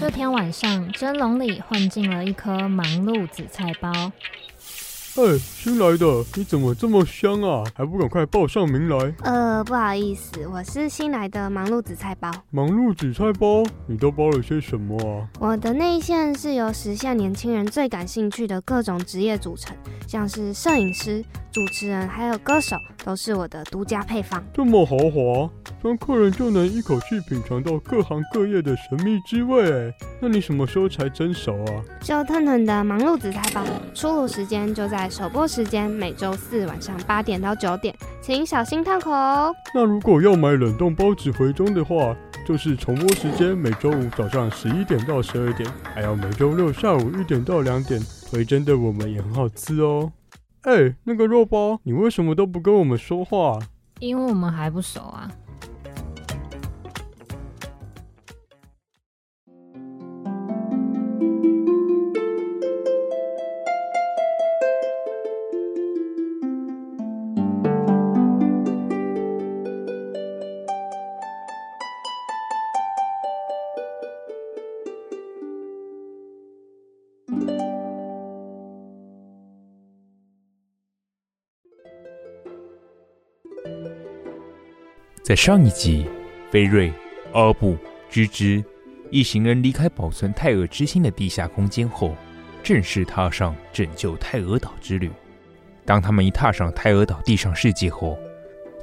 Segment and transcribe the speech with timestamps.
[0.00, 4.10] 这天晚上，蒸笼里混进了一颗忙碌紫菜包。
[5.14, 7.62] 哎，新来的，你怎么这么香啊？
[7.74, 9.14] 还不赶快报上名来？
[9.24, 12.30] 呃，不好意思，我是新来的忙碌紫菜包。
[12.50, 15.28] 忙碌紫菜包，你都包了些什么啊？
[15.38, 19.76] 我的内线是由时下年轻人最感兴趣的各种职业组成，
[20.08, 22.74] 像是摄影师、主持人，还有歌手，
[23.04, 24.42] 都是我的独家配方。
[24.54, 25.50] 这么豪华，
[25.82, 29.70] 当客人就能一口气品尝到各行各业的神秘滋味。
[29.70, 31.84] 哎，那你什么时候才蒸熟啊？
[32.00, 35.01] 就腾腾的忙碌紫菜包，出炉时间就在。
[35.08, 39.54] 首播时间每周四晚上八点到九点，请小心烫口哦。
[39.74, 48.00] 那如果要买冷冻包子回中的话，就是重播时间每周五早上十一点到十二点，还有每周六下午一点到两点。
[48.30, 50.10] 回蒸的我们也很好吃哦。
[50.62, 53.58] 哎，那个肉包，你为什么都不跟我们说话？
[54.00, 55.30] 因为我们还不熟啊。
[85.32, 86.06] 在上一集，
[86.50, 86.92] 菲瑞、
[87.32, 87.78] 阿布、
[88.10, 88.62] 芝芝
[89.08, 92.14] 一行人离开保存泰俄之心的地下空间后，
[92.62, 95.10] 正式踏上拯救泰俄岛之旅。
[95.86, 98.18] 当他们一踏上泰俄岛地上世界后，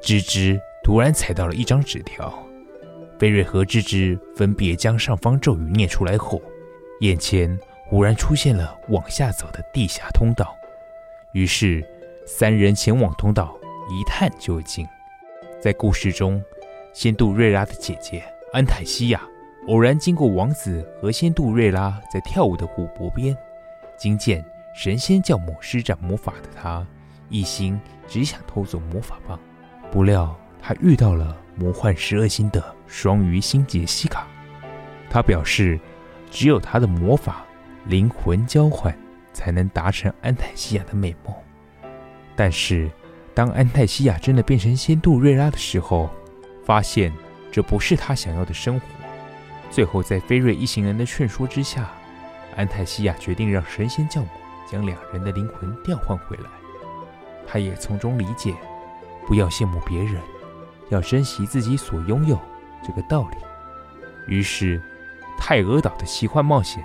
[0.01, 2.33] 芝芝突然踩到了一张纸条。
[3.19, 6.41] 菲瑞和芝芝分别将上方咒语念出来后，
[7.01, 7.55] 眼前
[7.85, 10.57] 忽然出现了往下走的地下通道。
[11.33, 11.85] 于是，
[12.25, 13.55] 三人前往通道
[13.91, 14.83] 一探究竟。
[15.62, 16.42] 在故事中，
[16.94, 19.22] 仙度瑞拉的姐姐安泰西亚
[19.68, 23.36] 偶然经过王子和仙度瑞拉在跳舞的湖泊边，
[23.97, 24.44] 惊见
[24.74, 26.88] 神仙教母施展魔法的她，
[27.28, 27.78] 一心
[28.08, 29.38] 只想偷走魔法棒。
[29.92, 34.26] 不料她遇到了魔幻十二星的双鱼星杰西卡，
[35.09, 35.78] 她表示，
[36.31, 37.46] 只有她的魔法
[37.84, 38.97] 灵魂交换，
[39.34, 41.36] 才能达成安泰西亚的美梦。
[42.34, 42.90] 但是。
[43.39, 46.09] 当安泰西亚真的变成仙杜瑞拉的时候，
[46.66, 47.09] 发现
[47.50, 48.85] 这不是他想要的生活。
[49.72, 51.89] 最后，在菲瑞一行人的劝说之下，
[52.57, 54.28] 安泰西亚决定让神仙教母
[54.69, 56.49] 将两人的灵魂调换回来。
[57.47, 58.53] 他也从中理解，
[59.25, 60.22] 不要羡慕别人，
[60.89, 62.38] 要珍惜自己所拥有
[62.85, 63.38] 这个道理。
[64.28, 64.81] 于是，
[65.38, 66.83] 泰俄岛的奇幻冒险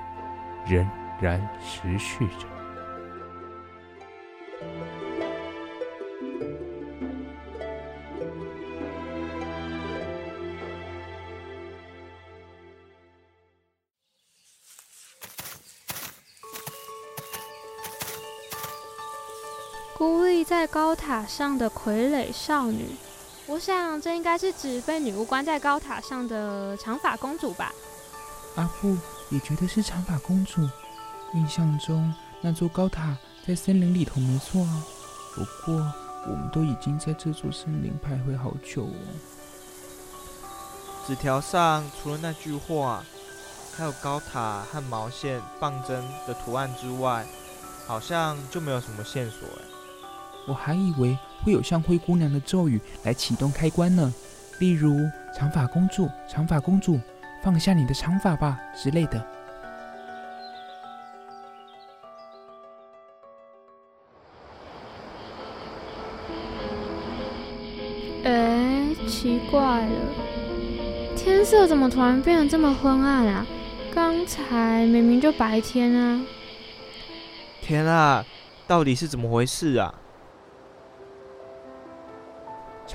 [0.68, 0.88] 仍
[1.20, 2.46] 然持续着。
[20.74, 22.96] 高塔上的傀儡少女，
[23.46, 27.70] 我想这应该是指被女巫关在高塔上的长发公主吧。
[28.56, 28.96] 阿布
[29.30, 30.68] 也觉得是长发公主。
[31.34, 33.16] 印象中那座高塔
[33.46, 34.84] 在森林里头，没错啊。
[35.36, 35.76] 不过
[36.26, 38.98] 我们都已经在这座森林徘徊好久哦。
[41.06, 43.04] 纸条上除了那句话，
[43.76, 47.24] 还有高塔和毛线棒针的图案之外，
[47.86, 49.73] 好像就没有什么线索哎。
[50.46, 54.12] 我还以为会有像灰姑娘的咒语来启动开关呢，
[54.58, 54.96] 例如
[55.34, 57.00] “长发公主，长发公主，
[57.42, 59.26] 放下你的长发吧”之类的。
[68.24, 69.92] 哎，奇怪了，
[71.16, 73.46] 天色怎么突然变得这么昏暗啊？
[73.94, 76.20] 刚才明明就白天啊！
[77.62, 78.24] 天啊，
[78.66, 79.94] 到底是怎么回事啊？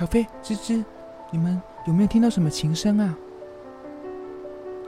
[0.00, 0.82] 小飞、芝芝，
[1.30, 3.14] 你们有没有听到什么琴声啊？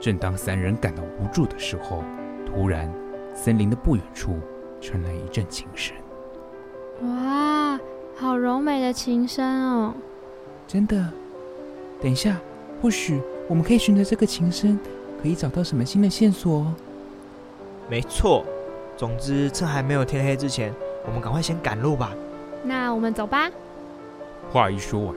[0.01, 2.03] 正当三人感到无助的时候，
[2.47, 2.91] 突然，
[3.35, 4.39] 森林的不远处
[4.81, 5.95] 传来一阵琴声。
[7.03, 7.79] 哇，
[8.15, 9.93] 好柔美的琴声哦！
[10.67, 11.07] 真的。
[12.01, 12.35] 等一下，
[12.81, 14.79] 或许我们可以循着这个琴声，
[15.21, 16.73] 可以找到什么新的线索哦。
[17.87, 18.43] 没错。
[18.97, 20.73] 总之，趁还没有天黑之前，
[21.05, 22.13] 我们赶快先赶路吧。
[22.63, 23.47] 那我们走吧。
[24.51, 25.15] 话一说完，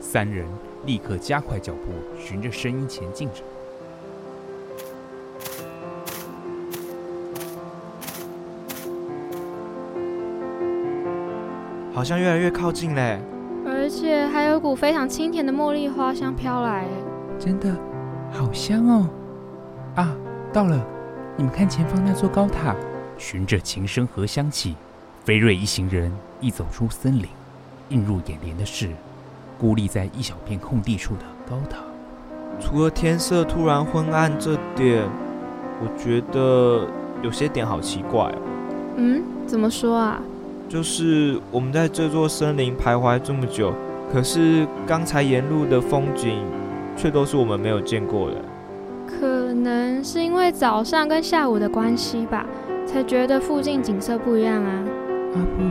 [0.00, 0.46] 三人
[0.84, 3.42] 立刻加快脚步，循着声音前进着。
[11.92, 13.18] 好像越来越靠近嘞，
[13.66, 16.86] 而且还有股非常清甜的茉莉花香飘来，
[17.38, 17.74] 真的
[18.30, 19.08] 好香哦！
[19.94, 20.14] 啊，
[20.52, 20.86] 到了！
[21.38, 22.76] 你们看前方那座高塔，
[23.16, 24.76] 循着琴声和香气，
[25.24, 27.26] 飞瑞一行人一走出森林，
[27.88, 28.88] 映入眼帘的是
[29.58, 31.78] 孤立在一小片空地处的高塔。
[32.60, 35.04] 除了天色突然昏暗这点，
[35.80, 36.86] 我觉得
[37.22, 38.38] 有些点好奇怪哦。
[38.96, 40.20] 嗯，怎么说啊？
[40.68, 43.72] 就是我们在这座森林徘徊这么久，
[44.12, 46.44] 可是刚才沿路的风景
[46.96, 48.36] 却都是我们没有见过的。
[49.06, 52.44] 可能是因为早上跟下午的关系吧，
[52.84, 54.84] 才觉得附近景色不一样啊。
[55.34, 55.62] 阿布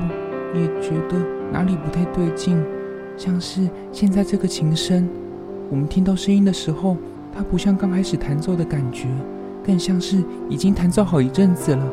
[0.54, 1.18] 你觉得
[1.52, 2.64] 哪里不太对劲，
[3.18, 5.10] 像是现在这个琴声，
[5.70, 6.98] 我们听到声音的时候，
[7.34, 9.08] 它不像刚开始弹奏的感觉，
[9.66, 11.88] 更像是已经弹奏好一阵子了。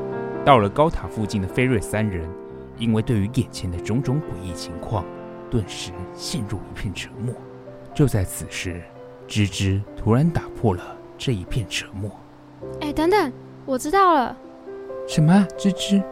[0.45, 2.29] 到了高塔附近的菲瑞三人。
[2.79, 5.05] 因为对于眼前的种种诡异情况，
[5.51, 7.33] 顿时陷入一片沉默。
[7.95, 8.83] 就在此时，
[9.29, 10.83] 芝芝突然打破了
[11.17, 12.11] 这一片沉默。
[12.81, 13.33] 哎，等等，
[13.67, 14.37] 我知道了。
[15.07, 16.03] 什么啊，芝芝？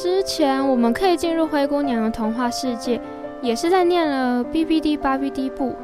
[0.00, 3.00] 之前我们可以进入灰姑娘的童话世界，
[3.42, 5.74] 也是在念了 B B D 八 B D 部。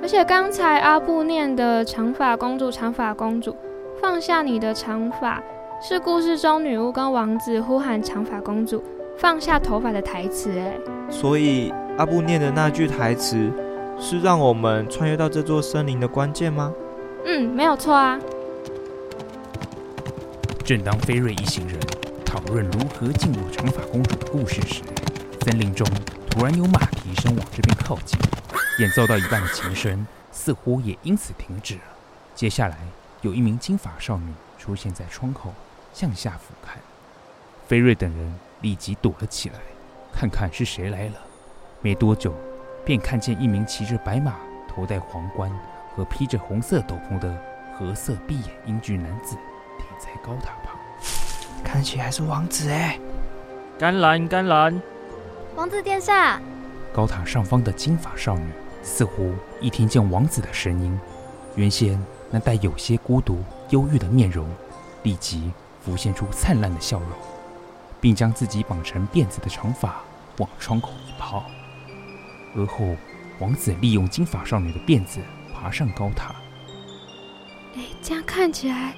[0.00, 3.56] 而且刚才阿布念的长发公主，长发公主，
[4.00, 5.42] 放下你的长发，
[5.82, 8.80] 是故事中女巫跟王子呼喊长发公主。
[9.18, 10.78] 放下头发的台词，哎，
[11.10, 13.50] 所以阿布念的那句台词
[13.98, 16.72] 是让我们穿越到这座森林的关键吗？
[17.24, 18.20] 嗯，没有错啊。
[20.64, 21.95] 正当菲瑞一行人讨
[22.46, 24.82] 论如何进入长发公主的故事时，
[25.42, 25.86] 森林中
[26.30, 28.18] 突然有马蹄声往这边靠近，
[28.78, 31.82] 演奏到一半的琴声似乎也因此停止了。
[32.34, 32.78] 接下来，
[33.22, 35.52] 有一名金发少女出现在窗口，
[35.92, 36.76] 向下俯瞰。
[37.66, 38.34] 菲瑞等人。
[38.62, 39.56] 立即躲了起来，
[40.14, 41.14] 看看是谁来了。
[41.82, 42.34] 没多久，
[42.86, 44.34] 便看见一名骑着白马、
[44.66, 45.52] 头戴皇冠
[45.94, 47.38] 和披着红色斗篷的
[47.74, 49.36] 褐色闭眼英俊男子
[49.76, 50.75] 停在高塔旁，
[51.64, 52.98] 看起来是王子哎！
[53.78, 54.82] 甘蓝，甘蓝，
[55.54, 56.40] 王子殿下！
[56.92, 58.50] 高塔上方的金发少女
[58.82, 60.98] 似乎一听见王子的声音，
[61.54, 62.00] 原先
[62.30, 64.48] 那带有些孤独、忧郁的面容，
[65.02, 65.52] 立即
[65.84, 67.08] 浮现出灿烂的笑容。
[67.98, 69.96] 并将自己绑成辫子的长发
[70.36, 71.42] 往窗口一抛，
[72.54, 72.94] 而后
[73.40, 75.18] 王子利用金发少女的辫子
[75.52, 76.34] 爬上高塔。
[77.74, 78.94] 哎，这样看起来，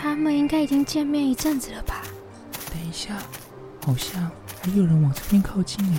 [0.00, 2.02] 他们应该已经见面一阵子了吧？
[2.72, 3.16] 等一下，
[3.84, 4.30] 好像
[4.62, 5.98] 还有人往这边靠近哎！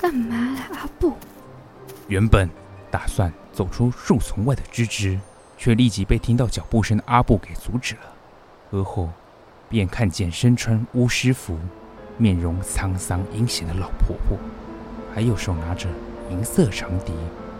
[0.00, 1.12] 干嘛啦，阿布？
[2.08, 2.48] 原本
[2.90, 5.20] 打算走出树丛外的芝芝，
[5.58, 8.14] 却立即被听到脚步声的阿布给阻止了，
[8.70, 9.10] 而后。
[9.66, 11.58] 便看见身穿巫师服、
[12.16, 14.38] 面容沧桑阴险的老婆婆，
[15.12, 15.88] 还有手拿着
[16.30, 17.12] 银色长笛、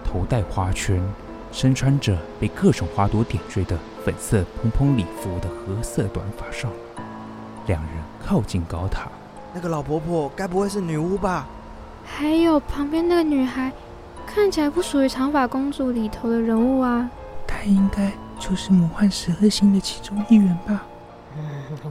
[0.04, 1.02] 头戴花圈、
[1.54, 7.04] 身穿着被各种花朵点缀的粉色蓬蓬礼服的褐色短发少女。
[7.68, 7.92] 两人
[8.26, 9.08] 靠近高塔，
[9.54, 11.46] 那个老婆婆该不会是女巫吧？
[12.04, 13.70] 还有旁边那个女孩，
[14.26, 17.08] 看起来不属于长发公主里头的人物啊。
[17.46, 20.84] 她应该就是魔幻十二星的其中一员吧。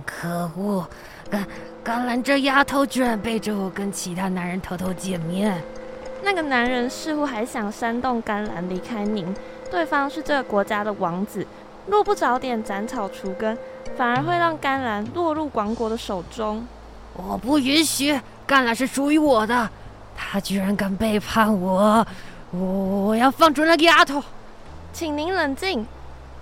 [0.05, 0.85] 可恶，
[1.29, 1.47] 甘
[1.81, 5.63] 甘蓝这丫头居然背着我跟其他男人偷偷见面。
[6.23, 9.35] 那个男人似乎还想煽动甘蓝离开您，
[9.69, 11.45] 对方是这个国家的王子，
[11.87, 13.57] 若不早点斩草除根，
[13.97, 16.65] 反而会让甘蓝落入王国的手中。
[17.13, 19.69] 我不允许，甘蓝是属于我的，
[20.15, 22.05] 他居然敢背叛我，
[22.51, 24.23] 我我要放逐那个丫头。
[24.93, 25.85] 请您冷静，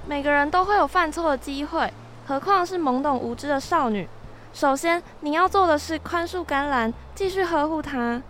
[0.08, 1.92] 每个人都会有犯错的机会。
[2.28, 4.08] 何况是懵懂无知的少女。
[4.54, 8.22] 首先，你要做的是宽恕甘蓝，继续呵护她。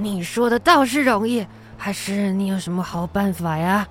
[0.00, 3.86] 你说的倒是容易，还是你有什么好办法呀？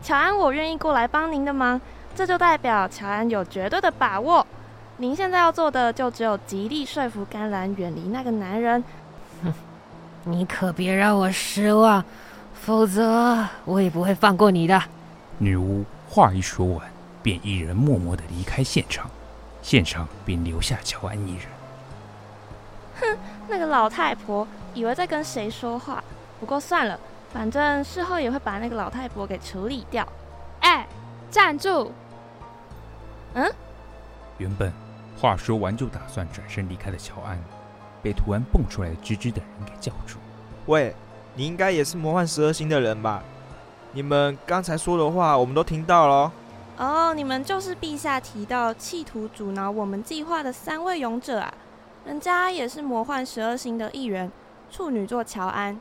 [0.00, 1.80] 乔安，我愿意过来帮您的忙，
[2.14, 4.46] 这就代表乔安有绝对的把握。
[4.98, 8.82] 您现在要做的就只有极力说服甘蓝远离那个男人。
[9.42, 9.52] 哼，
[10.22, 12.04] 你可别让我失望，
[12.54, 14.80] 否则我也不会放过你的。
[15.38, 16.86] 女巫话一说完，
[17.20, 19.10] 便一人默默的离开现场，
[19.60, 21.42] 现场便留下乔安一人。
[23.00, 24.46] 哼，那个老太婆
[24.78, 26.02] 以为在跟谁说话，
[26.38, 26.96] 不过算了，
[27.32, 30.06] 反正事后也会把那个老太婆给处理掉。
[30.60, 30.86] 哎，
[31.32, 31.90] 站住！
[33.34, 33.52] 嗯？
[34.36, 34.72] 原本
[35.20, 37.36] 话说完就打算转身离开的乔安，
[38.00, 40.18] 被突然蹦出来的吱吱等人给叫住。
[40.66, 40.94] 喂，
[41.34, 43.20] 你应该也是魔幻十二星的人吧？
[43.90, 46.30] 你们刚才说的话，我们都听到了。
[46.76, 51.52] 哦，你们就是陛下提到企图阻挠我们计划的三位勇者啊！
[52.04, 54.30] 人家也是魔幻十二星的一员，
[54.70, 55.78] 处女座乔安。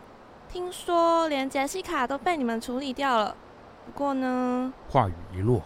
[0.49, 3.35] 听说连杰西卡都被你们处理掉了。
[3.85, 4.71] 不过呢……
[4.89, 5.61] 话语一落，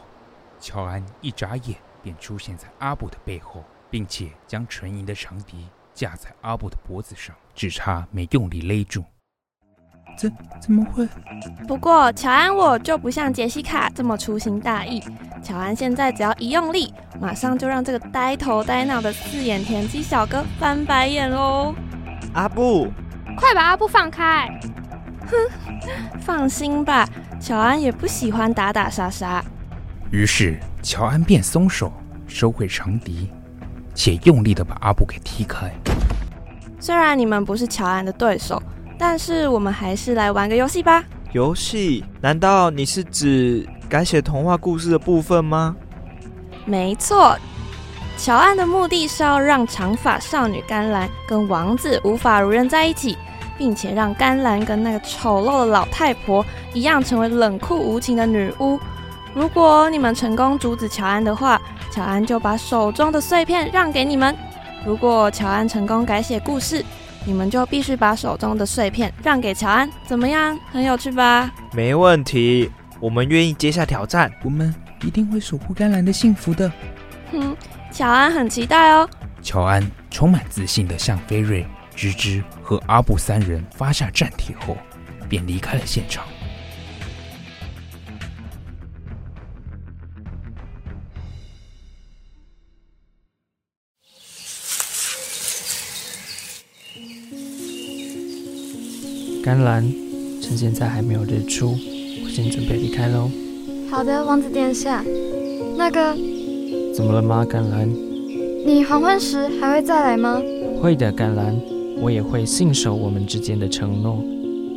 [0.59, 9.03] 乔安一眨眼便出现在阿布的背后，并且将纯银的长笛架在阿布的脖子上，只差没用力勒住。
[10.17, 11.07] 怎怎么会？
[11.67, 15.01] 不过乔安我就不像杰西卡这么粗心大意。
[15.41, 21.73] 乔安现在只要一用力，马上就让这个呆头呆脑的四眼田鸡小哥翻白眼喽！
[22.33, 22.87] 阿布，
[23.35, 24.49] 快把阿布放开！
[25.27, 25.37] 哼，
[26.19, 27.07] 放心吧，
[27.39, 29.43] 乔安也不喜欢打打杀杀。
[30.11, 31.91] 于是乔安便松手，
[32.27, 33.29] 收回长笛，
[33.93, 35.71] 且用力的把阿布给踢开。
[36.79, 38.61] 虽然你们不是乔安的对手。
[39.03, 41.03] 但是我们还是来玩个游戏吧。
[41.31, 42.05] 游戏？
[42.21, 45.75] 难道你是指改写童话故事的部分吗？
[46.65, 47.35] 没错，
[48.23, 53.17] 乔安的目的是要让长发少女甘蓝跟王子无法如愿在一起，
[53.57, 58.79] 并且让甘蓝跟那个丑陋的老太婆一样成为冷酷无情的女巫。
[59.33, 61.59] 如果你们成功阻止乔安的话，
[61.89, 64.31] 乔安就把手中的碎片让给你们；
[64.85, 66.85] 如果乔安成功改写故事，
[67.25, 70.55] 你们就必须把手中的碎片让给乔安，怎么样？
[70.71, 71.49] 很有趣吧？
[71.73, 74.31] 没问题，我们愿意接下挑战。
[74.43, 76.71] 我们一定会守护甘蓝的幸福的。
[77.31, 77.55] 哼，
[77.91, 79.07] 乔安很期待哦。
[79.41, 84.77] 乔安充满自信地向菲瑞、芝芝和阿布三人发下战帖后，
[85.27, 86.25] 便离开了现场。
[99.43, 99.83] 甘蓝，
[100.41, 101.71] 趁现在还没有日出，
[102.23, 103.29] 我先准备离开喽。
[103.89, 105.03] 好的，王子殿下。
[105.75, 106.15] 那个，
[106.93, 107.87] 怎么了吗，甘蓝？
[108.65, 110.41] 你黄昏时还会再来吗？
[110.81, 111.57] 会的，甘蓝，
[112.01, 114.17] 我也会信守我们之间的承诺，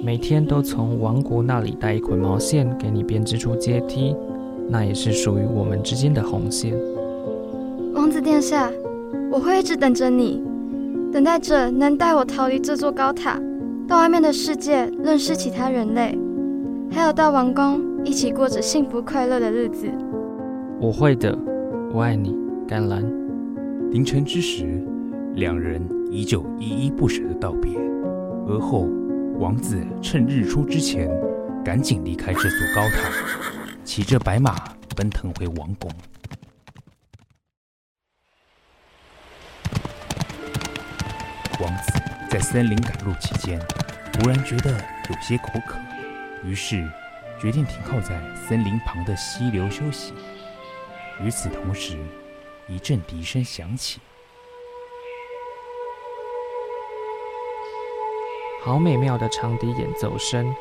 [0.02, 4.14] 每天都从王国那里带一捆毛线给你编织出阶梯，
[4.68, 6.74] 那也是属于我们之间的红线。
[7.94, 8.70] 王子殿下，
[9.30, 10.42] 我会一直等着你，
[11.12, 13.40] 等待着能带我逃离这座高塔。
[13.86, 16.18] 到外面的世界认识其他人类，
[16.90, 19.86] 还有到王宫一起过着幸福快乐的日子。
[20.80, 21.36] 我会的，
[21.94, 22.34] 我爱你，
[22.66, 23.00] 甘蓝。
[23.92, 24.84] 凌晨之时，
[25.36, 27.70] 两人依旧依依不舍的道别。
[28.48, 28.88] 而后，
[29.38, 31.08] 王子趁日出之前
[31.64, 33.08] 赶紧离开这座高塔，
[33.84, 34.56] 骑着白马
[34.96, 35.88] 奔腾回王宫。
[41.60, 41.92] 王子。
[42.28, 43.60] 在森林赶路期间，
[44.12, 45.78] 突然觉得有些口渴，
[46.44, 46.84] 于是
[47.40, 50.12] 决定停靠在森林旁的溪流休息。
[51.20, 51.96] 与此同时，
[52.68, 54.00] 一阵笛声响起，
[58.62, 60.54] 好美妙的长笛演奏声。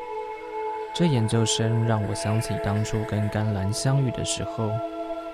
[0.94, 4.70] 这演奏声让我想起当初跟甘蓝相遇的时候，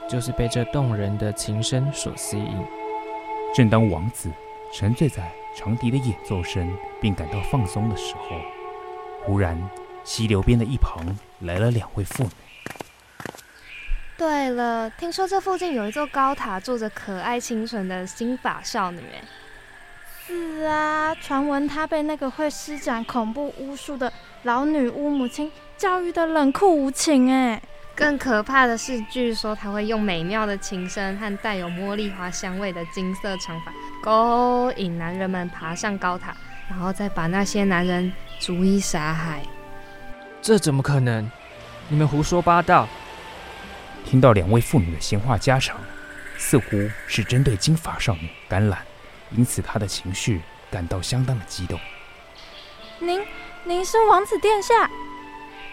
[0.08, 2.66] 就是被这动人的琴声所吸引。
[3.54, 4.30] 正当王子
[4.72, 8.36] 沉醉在长笛的演奏声，并感到放松的时候，
[9.22, 9.60] 忽然，
[10.02, 11.04] 溪流边的一旁
[11.40, 12.30] 来了两位妇女。
[14.20, 19.00] 对了，听说这附近有一座高塔，住着可爱清纯的金发少女。
[19.00, 19.24] 哎
[20.26, 24.12] 是啊，传闻她被那个会施展恐怖巫术的
[24.42, 27.32] 老女巫母亲教育的冷酷无情。
[27.32, 27.62] 哎，
[27.94, 33.72] 更可怕的是，据说她会用美妙的琴声和带有茉莉花香味的金色长发。
[34.02, 36.36] 勾引男人们爬上高塔，
[36.68, 39.40] 然后再把那些男人逐一杀害。
[40.42, 41.26] 这怎么可能？
[41.88, 42.86] 你们胡说八道！
[44.04, 45.78] 听到两位妇女的闲话家常，
[46.36, 48.76] 似乎是针对金发少女橄榄，
[49.30, 50.40] 因此他的情绪
[50.70, 51.78] 感到相当的激动。
[52.98, 53.24] 您，
[53.64, 54.90] 您是王子殿下？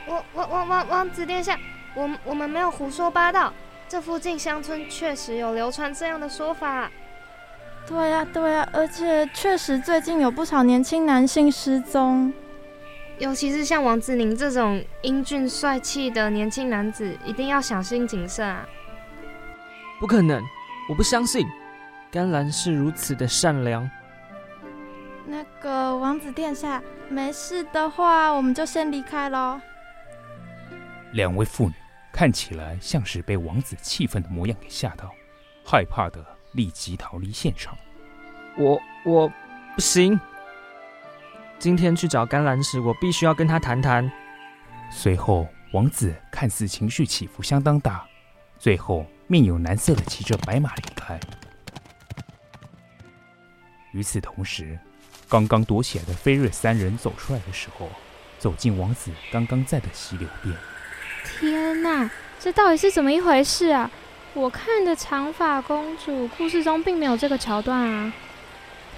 [0.05, 1.59] 我，我，王王王子殿下，
[1.95, 3.51] 我我们没有胡说八道。
[3.89, 6.91] 这附近乡村确实有流传这样的说法。
[7.87, 12.33] 对呀，对呀，而且确实最近有不少年轻男性失踪。
[13.19, 18.67] 尤其是像王子您这种英俊帅气的年轻男子，一定要小心谨慎啊！
[19.99, 20.43] 不可能，
[20.87, 21.47] 我不相信，
[22.11, 23.89] 甘兰是如此的善良。
[25.25, 29.59] 那个王子殿下，没事的话，我们就先离开喽。
[31.13, 31.73] 两位妇女
[32.13, 35.11] 看起来像是被王子气愤的模样给吓到，
[35.65, 37.75] 害怕的立即逃离现场。
[38.57, 39.27] 我我
[39.73, 40.19] 不行。
[41.59, 44.09] 今天去找甘蓝时，我必须要跟他谈谈。
[44.91, 48.05] 随后，王子看似情绪起伏相当大，
[48.59, 51.19] 最后面有难色的骑着白马离开。
[53.91, 54.77] 与此同时，
[55.27, 57.89] 刚刚躲起来的菲瑞三人走出来的时候，
[58.37, 60.55] 走进王子刚刚在的溪流边。
[61.25, 62.09] 天哪，
[62.39, 63.89] 这到底是怎么一回事啊？
[64.35, 68.13] 我看的长发公主故事中并没有这个桥段啊。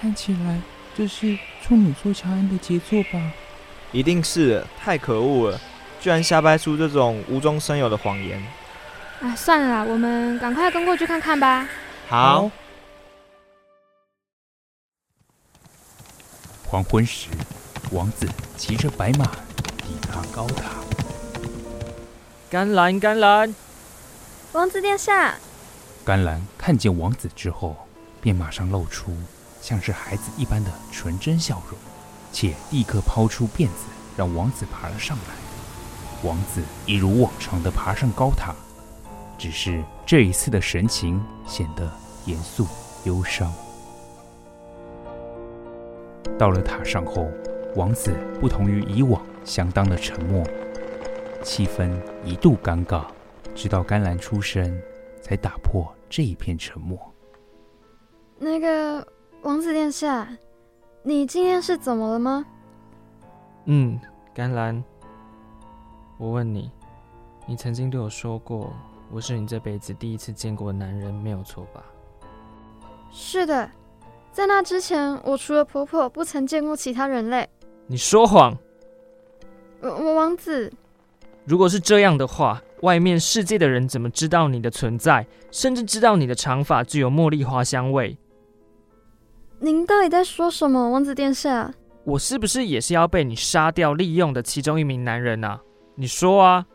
[0.01, 0.59] 看起来。
[0.99, 3.31] 这是处女座乔安的杰作吧？
[3.93, 5.61] 一定是，太可恶了，
[6.01, 8.45] 居然瞎掰出这种无中生有的谎言。
[9.21, 11.65] 哎，算了啦，我们赶快跟过去看看吧。
[12.09, 12.51] 好。
[16.65, 17.29] 黄昏时，
[17.91, 18.27] 王子
[18.57, 19.23] 骑着白马
[19.77, 20.71] 抵达高塔。
[22.49, 23.55] 甘蓝，甘蓝，
[24.51, 25.35] 王子殿下。
[26.03, 27.87] 甘蓝看见王子之后，
[28.19, 29.15] 便马上露出。
[29.61, 31.77] 像是孩子一般的纯真笑容，
[32.31, 33.85] 且立刻抛出辫子，
[34.15, 36.27] 让王子爬了上来。
[36.27, 38.53] 王子一如往常的爬上高塔，
[39.37, 41.89] 只是这一次的神情显得
[42.25, 42.67] 严肃
[43.03, 43.53] 忧伤。
[46.37, 47.27] 到了塔上后，
[47.75, 50.43] 王子不同于以往，相当的沉默，
[51.43, 51.91] 气氛
[52.23, 53.05] 一度尴尬，
[53.53, 54.81] 直到甘兰出声，
[55.21, 56.97] 才打破这一片沉默。
[58.37, 59.05] 那个。
[59.41, 60.27] 王子殿下，
[61.01, 62.45] 你今天是怎么了吗？
[63.65, 63.97] 嗯，
[64.33, 64.83] 甘蓝，
[66.17, 66.69] 我问你，
[67.45, 68.73] 你曾经对我说过，
[69.09, 71.81] 我是你这辈子第一次见过的男人，没有错吧？
[73.11, 73.71] 是的，
[74.33, 77.47] 在那之前，我除了婆婆，不曾见过其他人类。
[77.87, 78.55] 你说谎！
[79.79, 80.71] 我我王子，
[81.45, 88.17] 如果是这样的话，外面世界的人怎么知道你的存在，甚至知道你的长发具有茉莉花香味？
[89.61, 91.71] 您到底在说什么，王子殿下？
[92.05, 95.59] 我是不是也是要被你杀掉利用的其中一名男人啊？
[95.95, 96.65] 你说啊！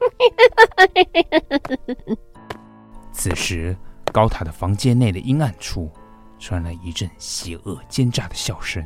[3.12, 3.76] 此时，
[4.10, 5.90] 高塔的房间内的阴暗处
[6.38, 8.82] 传来一阵邪恶奸诈的笑声，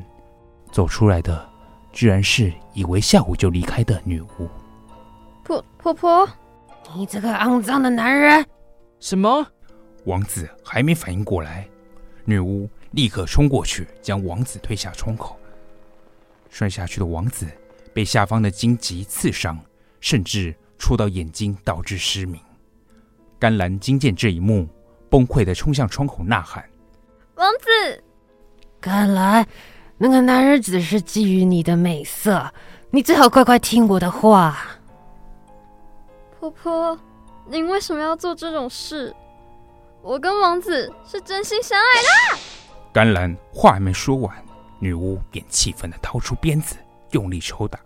[0.72, 1.48] 走出来的
[1.92, 4.48] 居然是以为下午就离开的女巫。
[5.44, 6.29] 婆婆婆，
[6.94, 8.44] 你这个肮脏的男人！
[8.98, 9.46] 什么？
[10.05, 11.68] 王子还没反应过来，
[12.24, 12.68] 女巫。
[12.92, 15.38] 立刻冲过去，将王子推下窗口。
[16.51, 17.46] 摔下去的王子
[17.92, 19.59] 被下方的荆棘刺伤，
[20.01, 22.40] 甚至戳到眼睛，导致失明。
[23.38, 24.66] 甘兰惊见这一幕，
[25.11, 26.64] 崩溃地冲向窗口呐喊
[27.37, 28.03] ：“王子！
[28.81, 29.46] 甘兰，
[29.96, 32.53] 那个男人只是觊觎你的美色，
[32.90, 34.66] 你最好乖乖听我的话。”
[36.40, 36.98] 婆婆，
[37.46, 39.14] 您为什么要做这种事？
[40.03, 42.38] 我跟王子是真心相爱的。
[42.99, 44.35] 甘兰话还没说完，
[44.81, 46.75] 女巫便气愤地掏出鞭子，
[47.13, 47.79] 用力抽打。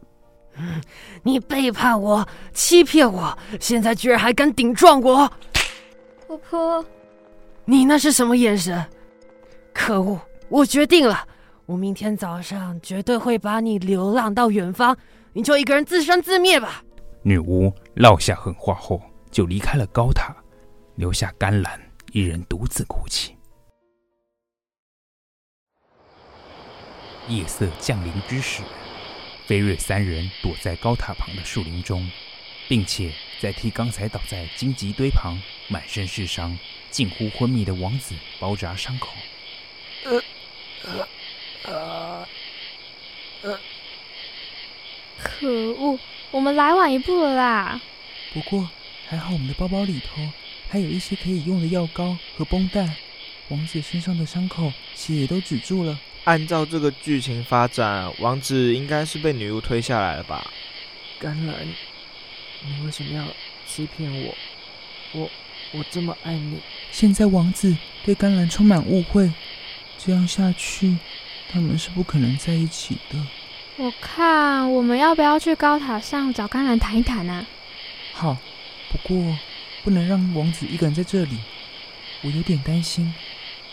[0.56, 0.80] 嗯，
[1.22, 5.30] 你背叛我，欺骗我，现在居然还敢顶撞我！
[6.26, 6.82] 婆婆，
[7.66, 8.82] 你那是什么眼神？
[9.74, 10.18] 可恶！
[10.48, 11.28] 我决定了，
[11.66, 14.96] 我明天早上绝对会把你流浪到远方，
[15.34, 16.82] 你就一个人自生自灭吧！
[17.20, 18.98] 女巫落下狠话后，
[19.30, 20.34] 就离开了高塔，
[20.94, 21.78] 留下甘兰
[22.12, 23.36] 一人独自哭泣。
[27.36, 28.62] 夜色降临之时，
[29.46, 32.10] 菲瑞三人躲在高塔旁的树林中，
[32.68, 36.58] 并且在替刚才倒在荆棘堆旁、满身是伤、
[36.90, 39.08] 近乎昏迷的王子包扎伤口。
[40.04, 40.22] 呃，
[41.64, 42.28] 呃，
[43.42, 43.58] 呃，
[45.18, 45.98] 可恶，
[46.30, 47.80] 我们来晚一步了啦！
[48.34, 48.68] 不过
[49.08, 50.22] 还好，我们的包包里头
[50.68, 52.96] 还有一些可以用的药膏和绷带，
[53.48, 55.98] 王子身上的伤口血都止住了。
[56.24, 60.48] 按照这个剧情发展，王子应该是被女巫推下来了吧？
[61.18, 61.56] 甘蓝，
[62.64, 63.24] 你为什么要
[63.66, 64.34] 欺骗我？
[65.12, 65.30] 我
[65.72, 66.60] 我这么爱你。
[66.92, 69.32] 现在王子对甘蓝充满误会，
[69.98, 70.96] 这样下去，
[71.50, 73.18] 他们是不可能在一起的。
[73.76, 77.44] 我看我们要不要去高塔上找甘蓝谈一谈呢？
[78.12, 78.36] 好，
[78.90, 79.36] 不过
[79.82, 81.38] 不能让王子一个人在这里，
[82.20, 83.12] 我有点担心。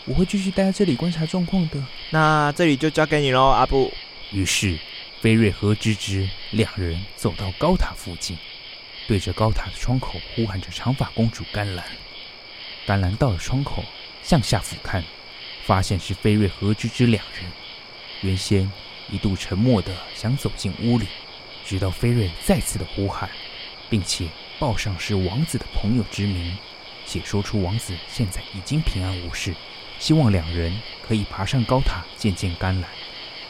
[0.06, 1.82] 我会继续待在这里观察状况的。
[2.10, 3.92] 那这里就交给你喽，阿布。
[4.32, 4.78] 于是，
[5.20, 8.38] 菲瑞和芝芝两人走到高塔附近，
[9.06, 11.84] 对着高塔的窗口呼喊着长发公主甘蓝。
[12.86, 13.84] 甘蓝到了窗口，
[14.22, 15.02] 向下俯瞰，
[15.64, 17.50] 发现是菲瑞和芝芝两人。
[18.22, 18.70] 原先
[19.10, 21.06] 一度沉默的想走进屋里，
[21.64, 23.30] 直到菲瑞再次的呼喊，
[23.88, 24.26] 并且
[24.58, 26.56] 报上是王子的朋友之名，
[27.06, 29.54] 且说出王子现在已经平安无事，
[30.00, 30.72] 希望两人
[31.06, 32.90] 可以爬上高塔见见甘蓝。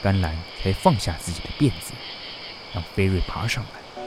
[0.02, 1.92] 甘蓝才放下自己的辫子，
[2.74, 4.02] 让菲瑞爬上来。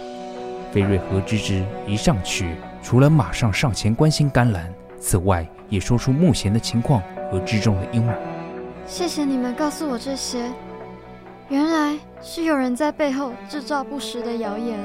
[0.71, 7.01] 菲瑞和芝芝一上去，除了马上上前关心甘蓝，此外也说出目前的情况
[7.31, 8.11] 和之中的阴谋。
[8.85, 10.51] 谢谢你们告诉我这些，
[11.47, 14.77] 原来是有人在背后制造不实的谣言，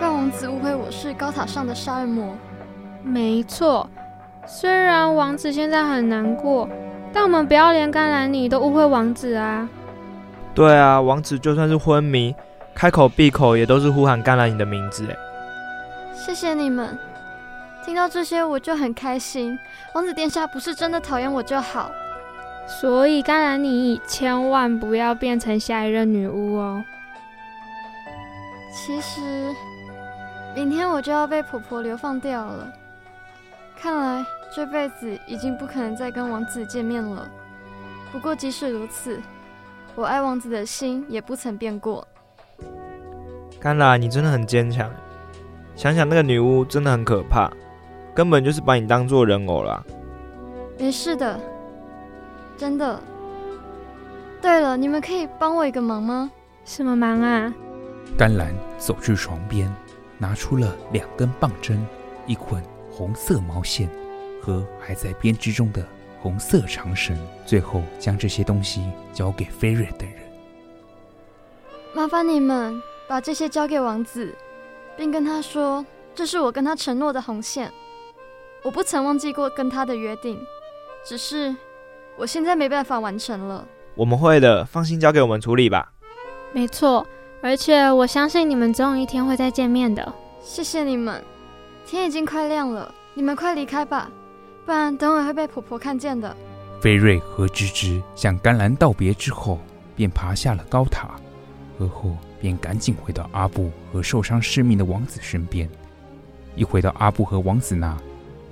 [0.00, 2.34] 让王子误会我是高塔上的杀人魔。
[3.02, 3.90] 没错，
[4.46, 6.68] 虽然王子现在很难过，
[7.16, 9.66] 但我们不要连甘兰你都误会王子啊。
[10.54, 12.36] 对啊，王子就算是昏迷，
[12.74, 15.06] 开口闭口也都是呼喊甘兰你的名字。
[15.08, 15.16] 哎，
[16.14, 16.98] 谢谢你们，
[17.82, 19.58] 听到这些我就很开心。
[19.94, 21.90] 王子殿下不是真的讨厌我就好。
[22.66, 26.84] 所以甘兰你千万不要变成下一任女巫哦。
[28.70, 29.22] 其实，
[30.54, 32.70] 明天我就要被婆婆流放掉了。
[33.80, 34.22] 看来
[34.56, 37.30] 这辈子已经不可能再跟王子见面了。
[38.10, 39.20] 不过即使如此。
[39.94, 42.08] 我爱王子的心也不曾变过。
[43.60, 44.90] 甘兰，你真的很坚强。
[45.74, 47.50] 想想那个女巫真的很可怕，
[48.14, 49.84] 根本就是把你当做人偶啦。
[50.78, 51.38] 没事的，
[52.56, 52.98] 真的。
[54.40, 56.30] 对了，你们可以帮我一个忙吗？
[56.64, 57.52] 什么忙啊？
[58.16, 59.70] 甘兰走至床边，
[60.16, 61.86] 拿出了两根棒针、
[62.26, 63.86] 一捆红色毛线
[64.46, 65.84] 和还在编织中的。
[66.18, 68.82] 红色长绳，最后将这些东西
[69.12, 70.18] 交给菲瑞等人。
[71.92, 74.34] 麻烦你们把这些交给王子，
[74.96, 77.70] 并跟他说，这是我跟他承诺的红线。
[78.64, 80.40] 我不曾忘记过跟他的约定，
[81.04, 81.54] 只是
[82.16, 83.64] 我现在没办法完成了。
[83.94, 85.92] 我们会的，放心交给我们处理吧。
[86.52, 87.06] 没错，
[87.40, 90.12] 而且我相信你们总有一天会再见面的。
[90.42, 91.22] 谢谢你们。
[91.86, 94.10] 天已经快亮了，你们快离开吧。
[94.66, 96.36] 不然等会会被婆婆看见的。
[96.80, 99.58] 菲瑞和芝芝向甘兰道别之后，
[99.94, 101.14] 便爬下了高塔，
[101.78, 105.68] 而后便赶紧回到阿布和受伤失明的王子身边。
[106.56, 107.96] 一回到阿布和王子那，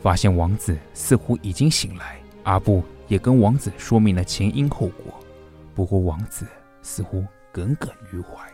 [0.03, 2.16] 发现王子似乎已经醒来。
[2.44, 5.12] 阿布也跟王子说明了前因后果，
[5.74, 6.46] 不过王子
[6.81, 8.46] 似乎耿耿于怀。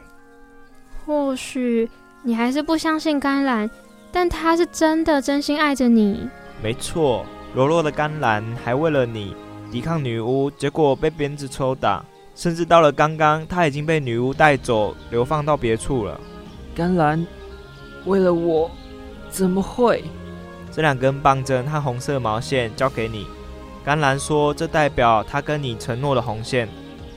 [1.05, 1.89] 或许
[2.23, 3.71] 你还是不相信甘兰，
[4.11, 6.29] 但他是真的真心爱着你。
[6.63, 7.27] 没错。
[7.55, 9.35] 柔弱的甘蓝还为了你
[9.73, 16.21] 抵抗女巫，结果被鞭子抽打，甚至到了刚刚，他已经被女巫带走，流放到别处了。
[16.75, 17.27] 甘蓝，
[18.07, 18.71] 为了我，
[19.29, 20.05] 怎么会？
[20.73, 23.27] 这两根棒针和红色毛线交给你。
[23.85, 26.69] 甘蓝说，这代表他跟你承诺的红线，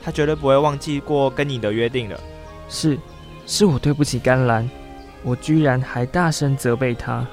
[0.03, 2.19] 他绝对不会忘记过跟你的约定的。
[2.67, 2.97] 是，
[3.45, 4.67] 是我对不起甘蓝，
[5.21, 7.25] 我居然还大声责备他。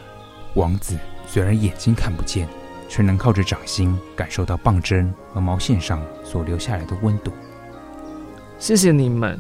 [0.55, 2.47] 王子虽然眼睛看不见。
[2.91, 7.33] 却能靠着掌心感受到棒针和毛线上所留下来的温度。
[8.59, 9.39] 谢谢你们，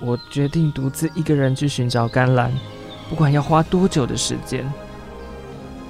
[0.00, 2.52] 我决定独自一个人去寻找甘蓝，
[3.10, 4.64] 不管要花多久的时间。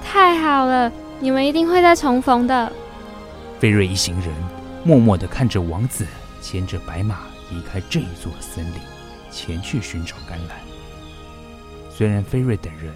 [0.03, 2.73] 太好了，你们一定会再重逢的。
[3.59, 4.33] 菲瑞一行人
[4.83, 6.07] 默默地看着王子
[6.41, 7.19] 牵着白马
[7.51, 8.79] 离开这一座森林，
[9.29, 10.57] 前去寻找甘蓝。
[11.91, 12.91] 虽然菲瑞等人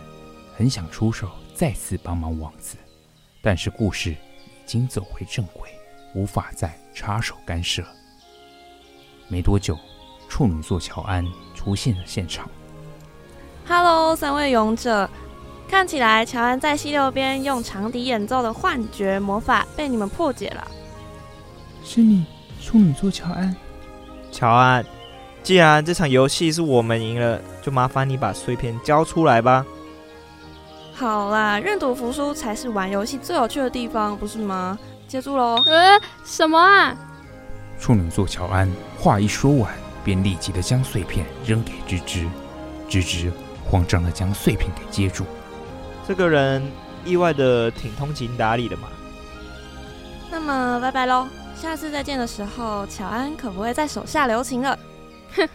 [0.57, 2.75] 很想出手再次帮忙王子。
[3.45, 4.15] 但是故事已
[4.65, 5.69] 经走回正轨，
[6.15, 7.83] 无法再插手干涉。
[9.27, 9.77] 没多久，
[10.29, 12.49] 处女座乔安出现了现场。
[13.67, 15.09] Hello，三位勇者，
[15.67, 20.65] 看起来乔安在溪流边用长笛演奏的幻觉魔法被你们破解了。
[21.83, 22.25] 是你，
[22.61, 23.53] 处女座乔安。
[24.31, 24.85] 乔安，
[25.43, 29.65] 既然这场游戏是我们赢了，就麻烦你把碎片交出来吧。
[30.95, 34.77] 好啦，认赌服输才是玩游戏最有趣的地方，不是吗？
[35.07, 35.61] 接住喽！
[35.65, 36.95] 呃，什么啊？
[37.79, 42.27] 处女座乔安话一说完，便立即的将碎片扔给芝芝，
[42.87, 43.31] 芝芝
[43.65, 45.25] 慌张的将碎片给接住。
[46.07, 46.63] 这个人
[47.03, 48.87] 意外的挺通情达理的嘛。
[50.31, 54.77] 那么拜拜喽，下次再见的时候，乔安可不会再手下留情了。
[55.35, 55.49] 哼，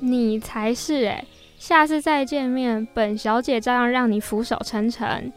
[0.00, 1.24] 你才是哎。
[1.58, 5.32] 下次再见面，本小姐照样让你俯首称臣。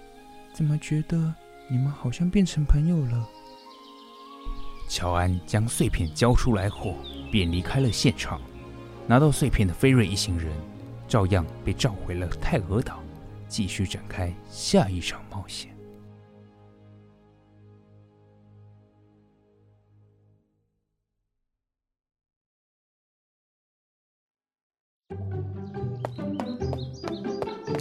[0.54, 1.34] 怎么觉得
[1.70, 3.28] 你们好像变成朋友了？
[4.88, 6.96] 乔安将碎片交出来后，
[7.32, 8.42] 便离开了现场。
[9.08, 10.52] 拿到碎片的菲瑞一行人，
[11.08, 13.00] 照样被召回了泰俄岛，
[13.48, 15.79] 继续展开下一场冒险。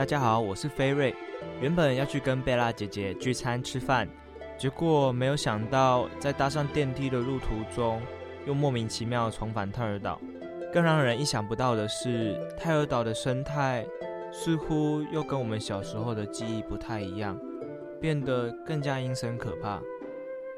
[0.00, 1.14] 大家好，我是菲瑞。
[1.60, 4.08] 原本要去跟贝拉姐姐聚餐吃饭，
[4.56, 8.00] 结果没有想到，在搭上电梯的路途中，
[8.46, 10.18] 又莫名其妙重返泰尔岛。
[10.72, 13.86] 更让人意想不到的是，泰尔岛的生态
[14.32, 17.38] 似乎又跟我们小时候的记忆不太一样，
[18.00, 19.82] 变得更加阴森可怕。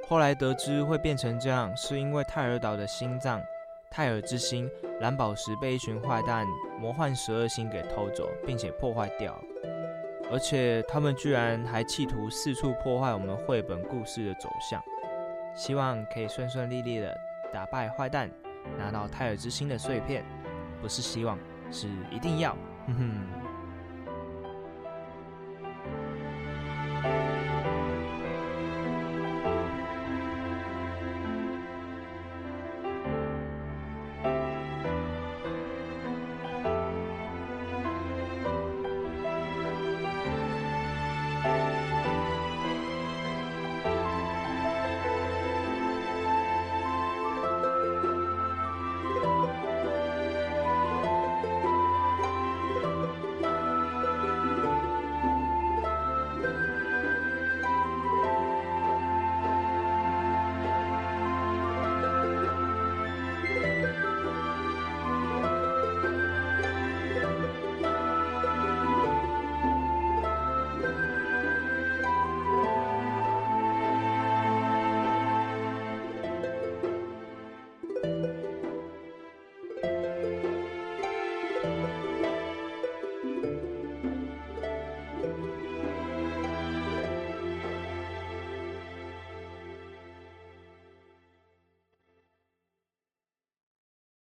[0.06, 3.42] 后来得知会变成这样，是因为泰尔岛的心脏。
[3.90, 4.70] 泰尔之心
[5.02, 6.46] 蓝宝石被一群坏蛋
[6.78, 9.36] 魔幻十二星给偷走，并且破坏掉，
[10.30, 14.80] 而且他们居然还企图四处破坏我们绘本故事的走向。
[15.56, 17.12] 希望可以顺顺利利的
[17.52, 18.30] 打败坏蛋，
[18.78, 20.24] 拿到泰尔之星的碎片。
[20.80, 21.36] 不是希望，
[21.72, 22.56] 是一定要。
[22.86, 23.41] 哼哼。